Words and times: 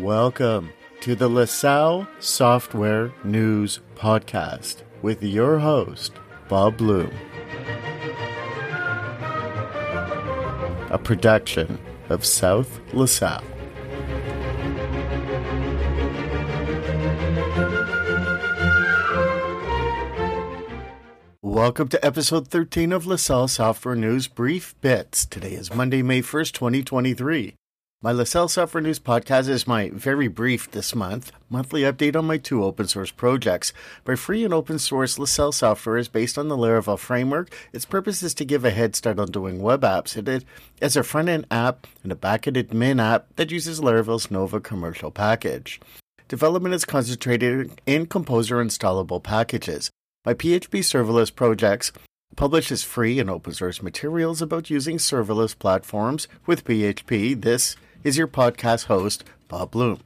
Welcome 0.00 0.74
to 1.00 1.14
the 1.14 1.26
LaSalle 1.26 2.06
Software 2.20 3.14
News 3.24 3.80
Podcast 3.94 4.82
with 5.00 5.22
your 5.22 5.58
host, 5.58 6.12
Bob 6.50 6.76
Bloom. 6.76 7.10
A 10.90 11.00
production 11.02 11.78
of 12.10 12.26
South 12.26 12.78
LaSalle. 12.92 13.42
Welcome 21.40 21.88
to 21.88 22.04
episode 22.04 22.48
13 22.48 22.92
of 22.92 23.06
LaSalle 23.06 23.48
Software 23.48 23.96
News 23.96 24.28
Brief 24.28 24.78
Bits. 24.82 25.24
Today 25.24 25.52
is 25.52 25.72
Monday, 25.72 26.02
May 26.02 26.20
1st, 26.20 26.52
2023. 26.52 27.54
My 28.02 28.12
LaSalle 28.12 28.48
Software 28.48 28.82
News 28.82 28.98
podcast 28.98 29.48
is 29.48 29.66
my 29.66 29.88
very 29.88 30.28
brief 30.28 30.70
this 30.70 30.94
month 30.94 31.32
monthly 31.48 31.80
update 31.80 32.14
on 32.14 32.26
my 32.26 32.36
two 32.36 32.62
open 32.62 32.86
source 32.86 33.10
projects. 33.10 33.72
My 34.06 34.14
free 34.14 34.44
and 34.44 34.52
open 34.52 34.78
source 34.78 35.18
LaSalle 35.18 35.52
software 35.52 35.96
is 35.96 36.06
based 36.06 36.36
on 36.36 36.48
the 36.48 36.58
Laravel 36.58 36.98
framework. 36.98 37.50
Its 37.72 37.86
purpose 37.86 38.22
is 38.22 38.34
to 38.34 38.44
give 38.44 38.66
a 38.66 38.70
head 38.70 38.94
start 38.94 39.18
on 39.18 39.28
doing 39.28 39.62
web 39.62 39.80
apps. 39.80 40.14
It 40.14 40.44
is 40.78 40.94
a 40.94 41.02
front 41.02 41.30
end 41.30 41.46
app 41.50 41.86
and 42.02 42.12
a 42.12 42.16
back 42.16 42.46
end 42.46 42.56
admin 42.56 43.00
app 43.00 43.34
that 43.36 43.50
uses 43.50 43.80
Laravel's 43.80 44.30
Nova 44.30 44.60
commercial 44.60 45.10
package. 45.10 45.80
Development 46.28 46.74
is 46.74 46.84
concentrated 46.84 47.80
in 47.86 48.04
Composer 48.04 48.56
installable 48.56 49.22
packages. 49.22 49.90
My 50.26 50.34
PHP 50.34 50.80
serverless 50.80 51.34
projects 51.34 51.92
publishes 52.36 52.82
free 52.82 53.18
and 53.18 53.30
open 53.30 53.54
source 53.54 53.82
materials 53.82 54.42
about 54.42 54.68
using 54.68 54.98
serverless 54.98 55.58
platforms 55.58 56.28
with 56.44 56.64
PHP. 56.64 57.40
This 57.40 57.74
is 58.06 58.16
your 58.16 58.28
podcast 58.28 58.84
host, 58.84 59.24
Bob 59.48 59.72
Bloom. 59.72 59.98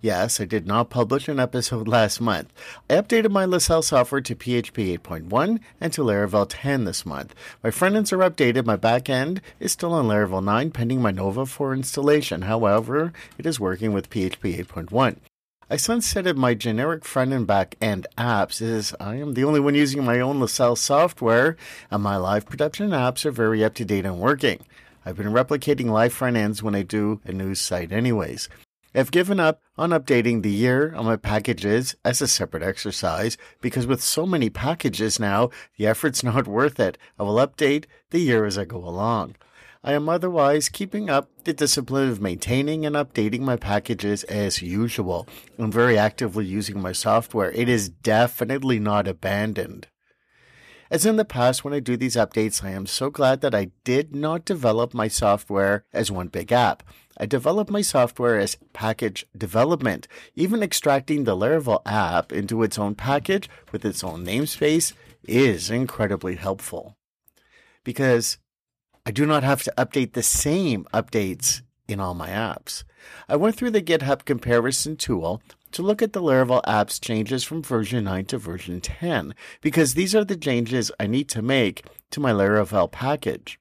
Yes, 0.00 0.40
I 0.40 0.46
did 0.46 0.66
not 0.66 0.88
publish 0.88 1.28
an 1.28 1.38
episode 1.38 1.86
last 1.86 2.18
month. 2.18 2.50
I 2.88 2.94
updated 2.94 3.30
my 3.30 3.44
LaSalle 3.44 3.82
software 3.82 4.22
to 4.22 4.34
PHP 4.34 4.98
8.1 4.98 5.60
and 5.78 5.92
to 5.92 6.00
Laravel 6.00 6.46
10 6.48 6.84
this 6.84 7.04
month. 7.04 7.34
My 7.62 7.70
front 7.70 7.94
ends 7.94 8.10
are 8.10 8.16
updated. 8.16 8.64
My 8.64 8.76
back 8.76 9.10
end 9.10 9.42
is 9.60 9.70
still 9.70 9.92
on 9.92 10.06
Laravel 10.06 10.42
9 10.42 10.70
pending 10.70 11.02
my 11.02 11.10
Nova 11.10 11.44
4 11.44 11.74
installation. 11.74 12.40
However, 12.42 13.12
it 13.36 13.44
is 13.44 13.60
working 13.60 13.92
with 13.92 14.08
PHP 14.08 14.64
8.1. 14.64 15.18
I 15.68 15.76
sunsetted 15.76 16.36
my 16.36 16.54
generic 16.54 17.04
front 17.04 17.34
and 17.34 17.46
back 17.46 17.76
end 17.82 18.06
apps 18.16 18.62
as 18.62 18.94
I 18.98 19.16
am 19.16 19.34
the 19.34 19.44
only 19.44 19.60
one 19.60 19.74
using 19.74 20.02
my 20.02 20.20
own 20.20 20.40
LaSalle 20.40 20.76
software, 20.76 21.58
and 21.90 22.02
my 22.02 22.16
live 22.16 22.46
production 22.46 22.90
apps 22.90 23.26
are 23.26 23.30
very 23.30 23.62
up 23.62 23.74
to 23.74 23.84
date 23.84 24.06
and 24.06 24.18
working. 24.18 24.64
I've 25.04 25.16
been 25.16 25.28
replicating 25.28 25.86
live 25.86 26.12
front 26.12 26.36
ends 26.36 26.62
when 26.62 26.74
I 26.74 26.82
do 26.82 27.20
a 27.24 27.32
news 27.32 27.60
site, 27.60 27.92
anyways. 27.92 28.48
I've 28.94 29.10
given 29.10 29.40
up 29.40 29.62
on 29.78 29.90
updating 29.90 30.42
the 30.42 30.50
year 30.50 30.94
on 30.94 31.06
my 31.06 31.16
packages 31.16 31.96
as 32.04 32.20
a 32.20 32.28
separate 32.28 32.62
exercise 32.62 33.38
because 33.60 33.86
with 33.86 34.02
so 34.02 34.26
many 34.26 34.50
packages 34.50 35.18
now, 35.18 35.50
the 35.78 35.86
effort's 35.86 36.22
not 36.24 36.46
worth 36.46 36.78
it. 36.78 36.98
I 37.18 37.22
will 37.22 37.36
update 37.36 37.86
the 38.10 38.20
year 38.20 38.44
as 38.44 38.58
I 38.58 38.64
go 38.64 38.78
along. 38.78 39.36
I 39.82 39.94
am 39.94 40.08
otherwise 40.08 40.68
keeping 40.68 41.10
up 41.10 41.28
the 41.42 41.52
discipline 41.52 42.08
of 42.08 42.20
maintaining 42.20 42.86
and 42.86 42.94
updating 42.94 43.40
my 43.40 43.56
packages 43.56 44.22
as 44.24 44.62
usual. 44.62 45.26
I'm 45.58 45.72
very 45.72 45.98
actively 45.98 46.44
using 46.44 46.80
my 46.80 46.92
software. 46.92 47.50
It 47.50 47.68
is 47.68 47.88
definitely 47.88 48.78
not 48.78 49.08
abandoned. 49.08 49.88
As 50.92 51.06
in 51.06 51.16
the 51.16 51.24
past, 51.24 51.64
when 51.64 51.72
I 51.72 51.80
do 51.80 51.96
these 51.96 52.16
updates, 52.16 52.62
I 52.62 52.72
am 52.72 52.84
so 52.84 53.08
glad 53.08 53.40
that 53.40 53.54
I 53.54 53.70
did 53.82 54.14
not 54.14 54.44
develop 54.44 54.92
my 54.92 55.08
software 55.08 55.86
as 55.90 56.12
one 56.12 56.28
big 56.28 56.52
app. 56.52 56.82
I 57.16 57.24
developed 57.24 57.70
my 57.70 57.80
software 57.80 58.38
as 58.38 58.58
package 58.74 59.24
development, 59.34 60.06
even 60.34 60.62
extracting 60.62 61.24
the 61.24 61.34
Laravel 61.34 61.80
app 61.86 62.30
into 62.30 62.62
its 62.62 62.78
own 62.78 62.94
package 62.94 63.48
with 63.72 63.86
its 63.86 64.04
own 64.04 64.26
namespace 64.26 64.92
is 65.24 65.70
incredibly 65.70 66.34
helpful. 66.34 66.98
Because 67.84 68.36
I 69.06 69.12
do 69.12 69.24
not 69.24 69.44
have 69.44 69.62
to 69.62 69.74
update 69.78 70.12
the 70.12 70.22
same 70.22 70.84
updates 70.92 71.62
in 71.88 72.00
all 72.00 72.12
my 72.12 72.28
apps. 72.28 72.84
I 73.30 73.36
went 73.36 73.56
through 73.56 73.70
the 73.70 73.80
GitHub 73.80 74.26
comparison 74.26 74.96
tool 74.96 75.40
to 75.72 75.82
look 75.82 76.02
at 76.02 76.12
the 76.12 76.22
Laravel 76.22 76.62
apps 76.64 77.00
changes 77.00 77.44
from 77.44 77.62
version 77.62 78.04
9 78.04 78.24
to 78.26 78.38
version 78.38 78.80
10 78.80 79.34
because 79.60 79.94
these 79.94 80.14
are 80.14 80.24
the 80.24 80.36
changes 80.36 80.90
I 80.98 81.06
need 81.06 81.28
to 81.30 81.42
make 81.42 81.84
to 82.10 82.20
my 82.20 82.32
Laravel 82.32 82.90
package. 82.90 83.58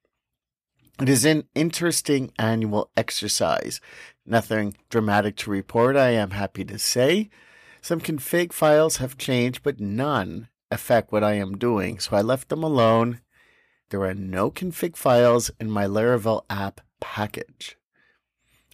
It 1.02 1.10
is 1.10 1.26
an 1.26 1.46
interesting 1.56 2.32
annual 2.38 2.92
exercise. 2.96 3.82
Nothing 4.26 4.76
dramatic 4.90 5.36
to 5.38 5.50
report, 5.50 5.96
I 5.96 6.12
am 6.12 6.32
happy 6.32 6.64
to 6.66 6.78
say. 6.78 7.30
Some 7.82 8.00
config 8.00 8.54
files 8.54 8.98
have 8.98 9.18
changed, 9.18 9.64
but 9.64 9.80
none 9.80 10.50
affect 10.70 11.12
what 11.12 11.24
I 11.24 11.34
am 11.34 11.58
doing, 11.58 12.00
so 12.00 12.16
I 12.16 12.22
left 12.22 12.50
them 12.50 12.64
alone 12.64 13.22
there 13.92 14.04
are 14.06 14.14
no 14.14 14.50
config 14.50 14.96
files 14.96 15.52
in 15.60 15.70
my 15.70 15.86
Laravel 15.86 16.44
app 16.50 16.80
package. 17.02 17.78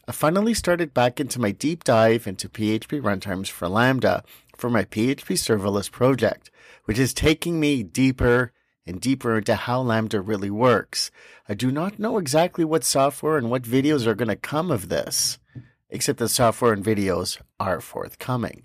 I 0.09 0.13
finally 0.13 0.53
started 0.53 0.93
back 0.93 1.19
into 1.19 1.37
my 1.37 1.51
deep 1.51 1.83
dive 1.83 2.27
into 2.27 2.47
PHP 2.47 3.01
runtimes 3.01 3.49
for 3.49 3.67
Lambda 3.67 4.23
for 4.55 4.69
my 4.69 4.85
PHP 4.85 5.35
serverless 5.35 5.91
project, 5.91 6.49
which 6.85 6.97
is 6.97 7.13
taking 7.13 7.59
me 7.59 7.83
deeper 7.83 8.53
and 8.85 9.01
deeper 9.01 9.37
into 9.37 9.55
how 9.55 9.81
Lambda 9.81 10.21
really 10.21 10.49
works. 10.49 11.11
I 11.49 11.55
do 11.55 11.73
not 11.73 11.99
know 11.99 12.17
exactly 12.17 12.63
what 12.63 12.85
software 12.85 13.37
and 13.37 13.51
what 13.51 13.63
videos 13.63 14.07
are 14.07 14.15
going 14.15 14.29
to 14.29 14.37
come 14.37 14.71
of 14.71 14.87
this, 14.87 15.39
except 15.89 16.19
the 16.19 16.29
software 16.29 16.71
and 16.71 16.85
videos 16.85 17.41
are 17.59 17.81
forthcoming. 17.81 18.63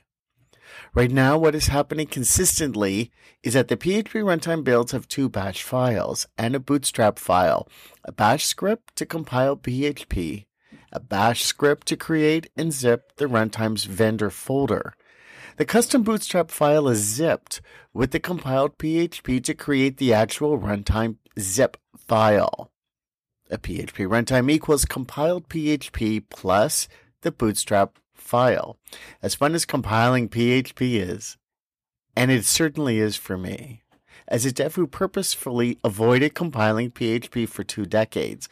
Right 0.94 1.10
now, 1.10 1.36
what 1.36 1.56
is 1.56 1.66
happening 1.66 2.06
consistently 2.06 3.10
is 3.42 3.54
that 3.54 3.66
the 3.66 3.76
PHP 3.76 4.22
runtime 4.22 4.62
builds 4.62 4.92
have 4.92 5.08
two 5.08 5.28
bash 5.28 5.64
files 5.64 6.28
and 6.38 6.54
a 6.54 6.60
bootstrap 6.60 7.18
file, 7.18 7.66
a 8.04 8.12
bash 8.12 8.44
script 8.46 8.94
to 8.94 9.04
compile 9.04 9.56
PHP, 9.56 10.46
a 10.92 11.00
bash 11.00 11.44
script 11.44 11.86
to 11.88 11.96
create 11.96 12.50
and 12.56 12.72
zip 12.72 13.16
the 13.16 13.26
runtime's 13.26 13.84
vendor 13.84 14.30
folder. 14.30 14.94
The 15.56 15.64
custom 15.64 16.02
bootstrap 16.02 16.50
file 16.50 16.88
is 16.88 16.98
zipped 16.98 17.60
with 17.92 18.10
the 18.10 18.20
compiled 18.20 18.78
PHP 18.78 19.42
to 19.44 19.54
create 19.54 19.96
the 19.96 20.12
actual 20.12 20.58
runtime 20.58 21.16
zip 21.38 21.76
file. 21.96 22.70
A 23.50 23.58
PHP 23.58 24.06
runtime 24.08 24.50
equals 24.50 24.84
compiled 24.84 25.48
PHP 25.48 26.24
plus 26.30 26.88
the 27.20 27.32
bootstrap 27.32 27.98
file. 28.14 28.78
As 29.22 29.34
fun 29.34 29.54
as 29.54 29.66
compiling 29.66 30.28
PHP 30.28 31.00
is, 31.00 31.36
and 32.16 32.30
it 32.30 32.44
certainly 32.44 32.98
is 32.98 33.16
for 33.16 33.36
me, 33.36 33.82
as 34.28 34.46
a 34.46 34.52
dev 34.52 34.74
who 34.74 34.86
purposefully 34.86 35.78
avoided 35.84 36.34
compiling 36.34 36.90
PHP 36.90 37.48
for 37.48 37.64
two 37.64 37.84
decades, 37.84 38.48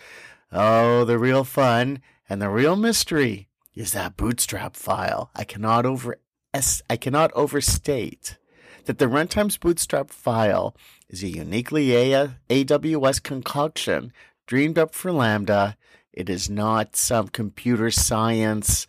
oh, 0.52 1.04
the 1.04 1.18
real 1.18 1.44
fun 1.44 2.00
and 2.30 2.40
the 2.40 2.48
real 2.48 2.76
mystery 2.76 3.48
is 3.74 3.92
that 3.92 4.16
bootstrap 4.16 4.76
file. 4.76 5.30
I 5.34 5.42
cannot 5.42 5.84
over 5.84 6.16
I 6.54 6.96
cannot 6.96 7.32
overstate 7.34 8.38
that 8.84 8.98
the 8.98 9.06
runtime's 9.06 9.56
bootstrap 9.56 10.10
file 10.10 10.74
is 11.08 11.22
a 11.22 11.28
uniquely 11.28 11.88
AWS 11.88 13.22
concoction 13.22 14.12
dreamed 14.46 14.78
up 14.78 14.94
for 14.94 15.12
Lambda. 15.12 15.76
It 16.12 16.30
is 16.30 16.48
not 16.48 16.96
some 16.96 17.28
computer 17.28 17.90
science 17.90 18.86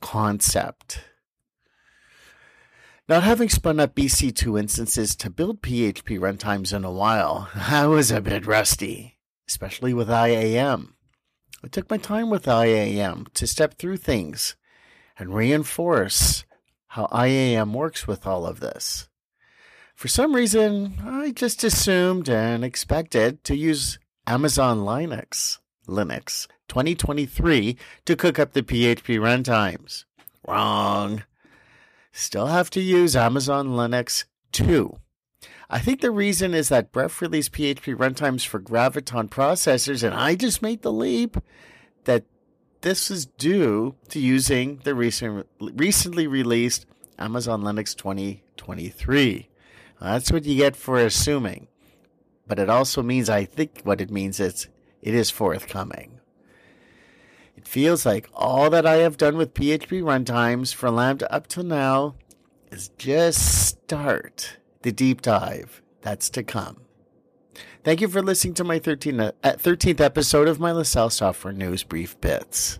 concept. 0.00 1.00
Not 3.08 3.22
having 3.22 3.50
spun 3.50 3.80
up 3.80 3.94
EC2 3.94 4.58
instances 4.58 5.14
to 5.16 5.30
build 5.30 5.62
PHP 5.62 6.18
runtimes 6.18 6.74
in 6.74 6.84
a 6.84 6.90
while, 6.90 7.50
I 7.54 7.86
was 7.86 8.10
a 8.10 8.20
bit 8.20 8.46
rusty, 8.46 9.18
especially 9.46 9.92
with 9.92 10.08
IAM. 10.08 10.94
I 11.64 11.68
took 11.68 11.88
my 11.88 11.96
time 11.96 12.28
with 12.28 12.46
IAM 12.46 13.26
to 13.32 13.46
step 13.46 13.78
through 13.78 13.96
things 13.96 14.54
and 15.18 15.34
reinforce 15.34 16.44
how 16.88 17.06
IAM 17.06 17.72
works 17.72 18.06
with 18.06 18.26
all 18.26 18.44
of 18.44 18.60
this. 18.60 19.08
For 19.94 20.08
some 20.08 20.34
reason, 20.34 20.98
I 21.02 21.30
just 21.30 21.64
assumed 21.64 22.28
and 22.28 22.64
expected 22.64 23.44
to 23.44 23.56
use 23.56 23.98
Amazon 24.26 24.80
Linux, 24.80 25.58
Linux 25.88 26.48
2023 26.68 27.78
to 28.04 28.14
cook 28.14 28.38
up 28.38 28.52
the 28.52 28.62
PHP 28.62 29.18
runtimes. 29.18 30.04
Wrong. 30.46 31.24
Still 32.12 32.48
have 32.48 32.68
to 32.70 32.80
use 32.82 33.16
Amazon 33.16 33.68
Linux 33.68 34.24
2. 34.52 34.98
I 35.70 35.78
think 35.78 36.00
the 36.00 36.10
reason 36.10 36.54
is 36.54 36.68
that 36.68 36.92
Bref 36.92 37.20
released 37.20 37.52
PHP 37.52 37.96
runtimes 37.96 38.46
for 38.46 38.60
Graviton 38.60 39.28
processors, 39.28 40.02
and 40.02 40.14
I 40.14 40.34
just 40.34 40.62
made 40.62 40.82
the 40.82 40.92
leap 40.92 41.36
that 42.04 42.24
this 42.82 43.10
is 43.10 43.26
due 43.26 43.94
to 44.10 44.20
using 44.20 44.80
the 44.84 44.94
recent, 44.94 45.46
recently 45.58 46.26
released 46.26 46.86
Amazon 47.18 47.62
Linux 47.62 47.96
2023. 47.96 49.48
That's 50.00 50.30
what 50.30 50.44
you 50.44 50.56
get 50.56 50.76
for 50.76 50.98
assuming. 50.98 51.68
But 52.46 52.58
it 52.58 52.68
also 52.68 53.02
means, 53.02 53.30
I 53.30 53.44
think 53.46 53.80
what 53.84 54.00
it 54.00 54.10
means 54.10 54.38
is 54.38 54.68
it 55.00 55.14
is 55.14 55.30
forthcoming 55.30 56.20
It 57.56 57.66
feels 57.66 58.04
like 58.04 58.28
all 58.34 58.68
that 58.70 58.84
I 58.86 58.96
have 58.96 59.16
done 59.16 59.36
with 59.36 59.54
PHP 59.54 60.02
runtimes 60.02 60.74
for 60.74 60.90
Lambda 60.90 61.32
up 61.32 61.46
till 61.46 61.64
now 61.64 62.16
is 62.70 62.90
just 62.98 63.66
start 63.66 64.58
the 64.84 64.92
deep 64.92 65.22
dive 65.22 65.82
that's 66.02 66.28
to 66.28 66.42
come. 66.42 66.82
Thank 67.82 68.02
you 68.02 68.08
for 68.08 68.22
listening 68.22 68.52
to 68.54 68.64
my 68.64 68.78
13th, 68.78 69.32
13th 69.42 70.00
uh, 70.00 70.04
episode 70.04 70.46
of 70.46 70.60
my 70.60 70.72
LaSalle 70.72 71.08
Software 71.08 71.54
News 71.54 71.82
Brief 71.82 72.20
Bits. 72.20 72.78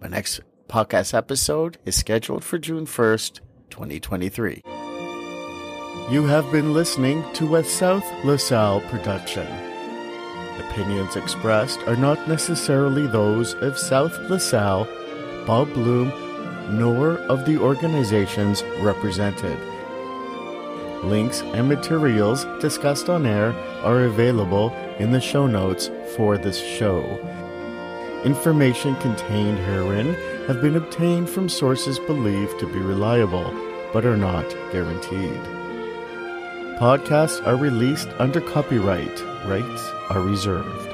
My 0.00 0.06
next 0.06 0.40
podcast 0.68 1.12
episode 1.12 1.78
is 1.84 1.96
scheduled 1.96 2.44
for 2.44 2.58
June 2.58 2.86
1st, 2.86 3.40
2023. 3.70 4.62
You 6.08 6.26
have 6.26 6.50
been 6.52 6.72
listening 6.72 7.24
to 7.34 7.56
a 7.56 7.64
South 7.64 8.08
LaSalle 8.24 8.82
production. 8.82 9.48
Opinions 10.68 11.16
expressed 11.16 11.80
are 11.88 11.96
not 11.96 12.28
necessarily 12.28 13.08
those 13.08 13.54
of 13.54 13.76
South 13.76 14.16
LaSalle, 14.30 14.86
Bob 15.46 15.72
Bloom, 15.72 16.10
nor 16.78 17.18
of 17.22 17.44
the 17.44 17.58
organizations 17.58 18.62
represented. 18.78 19.58
Links 21.08 21.42
and 21.42 21.68
materials 21.68 22.44
discussed 22.60 23.08
on 23.08 23.26
air 23.26 23.52
are 23.82 24.04
available 24.04 24.70
in 24.98 25.10
the 25.10 25.20
show 25.20 25.46
notes 25.46 25.90
for 26.16 26.38
this 26.38 26.58
show. 26.58 27.02
Information 28.24 28.96
contained 28.96 29.58
herein 29.58 30.14
have 30.46 30.62
been 30.62 30.76
obtained 30.76 31.28
from 31.28 31.48
sources 31.48 31.98
believed 31.98 32.58
to 32.58 32.66
be 32.66 32.78
reliable, 32.78 33.52
but 33.92 34.06
are 34.06 34.16
not 34.16 34.48
guaranteed. 34.72 35.40
Podcasts 36.78 37.46
are 37.46 37.56
released 37.56 38.08
under 38.18 38.40
copyright. 38.40 39.22
Rights 39.44 39.90
are 40.10 40.20
reserved. 40.20 40.90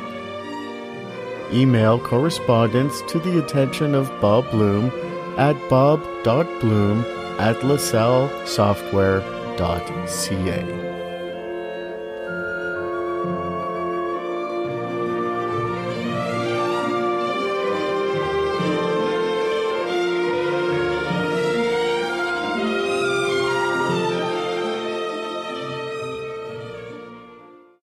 Email 1.53 1.99
correspondence 1.99 3.01
to 3.09 3.19
the 3.21 3.39
attention 3.39 3.95
of 3.95 4.11
Bob 4.21 4.51
Bloom 4.51 4.91
at 5.39 5.57
bob.bloom 5.71 7.05
at 7.39 7.57
lasallesoftware.ca. 9.61 10.90